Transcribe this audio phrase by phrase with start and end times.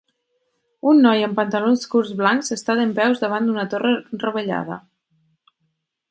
[0.91, 3.91] Un noi amb pantalons curts blancs està dempeus davant una torre
[4.25, 4.79] rovellada.